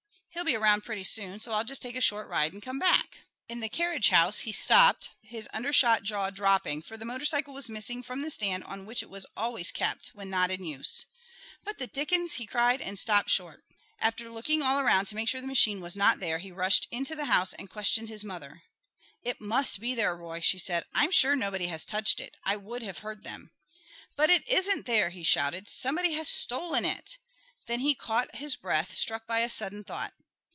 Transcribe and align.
"He'll 0.33 0.45
be 0.45 0.55
around 0.55 0.85
pretty 0.85 1.03
soon, 1.03 1.39
so 1.41 1.51
I'll 1.51 1.65
just 1.65 1.81
take 1.83 1.97
a 1.97 2.01
short 2.01 2.27
ride 2.27 2.53
and 2.53 2.63
come 2.63 2.79
back." 2.79 3.17
In 3.49 3.59
the 3.59 3.67
carriage 3.69 4.09
house 4.09 4.39
he 4.39 4.53
stopped, 4.53 5.09
his 5.23 5.49
undershot 5.53 6.03
jaw 6.03 6.29
drooping; 6.29 6.83
for 6.83 6.95
the 6.95 7.03
motorcycle 7.05 7.53
was 7.53 7.67
missing 7.69 8.01
from 8.01 8.21
the 8.21 8.29
stand 8.31 8.63
on 8.63 8.85
which 8.85 9.03
it 9.03 9.09
was 9.09 9.27
always 9.37 9.71
kept, 9.73 10.07
when 10.15 10.29
not 10.31 10.49
in 10.49 10.63
use. 10.63 11.05
"What 11.63 11.77
the 11.79 11.85
dickens" 11.85 12.33
he 12.35 12.45
cried, 12.47 12.79
and 12.81 12.97
stopped 12.97 13.29
short. 13.29 13.63
After 13.99 14.29
looking 14.29 14.63
all 14.63 14.79
around 14.79 15.07
to 15.09 15.15
make 15.15 15.27
sure 15.27 15.41
the 15.41 15.47
machine 15.47 15.79
was 15.81 15.97
not 15.97 16.19
there, 16.21 16.39
he 16.39 16.49
rushed 16.51 16.87
into 16.91 17.13
the 17.13 17.25
house 17.25 17.51
and 17.53 17.69
questioned 17.69 18.07
his 18.09 18.23
mother. 18.23 18.63
"It 19.21 19.41
must 19.41 19.79
be 19.81 19.93
there, 19.93 20.15
Roy," 20.15 20.39
she 20.39 20.57
said. 20.57 20.85
"I'm 20.93 21.11
sure 21.11 21.35
nobody 21.35 21.67
has 21.67 21.83
touched 21.85 22.19
it. 22.21 22.35
I 22.45 22.55
would 22.55 22.81
have 22.83 22.99
heard 22.99 23.23
them." 23.25 23.51
"But 24.15 24.29
it 24.31 24.47
isn't 24.47 24.85
there," 24.87 25.09
he 25.11 25.23
shouted. 25.23 25.67
"Somebody 25.69 26.13
has 26.13 26.29
stolen 26.29 26.83
it." 26.85 27.17
Then 27.67 27.81
he 27.81 27.93
caught 27.93 28.37
his 28.37 28.55
breath, 28.55 28.95
struck 28.95 29.27
by 29.27 29.41
a 29.41 29.49
sudden 29.49 29.83
thought. 29.83 30.13